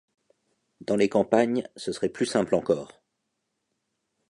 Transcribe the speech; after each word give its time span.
Dans 0.79 0.95
les 0.95 1.09
campagnes, 1.09 1.63
ce 1.75 1.91
serait 1.91 2.09
plus 2.09 2.25
simple 2.25 2.55
encore. 2.55 3.03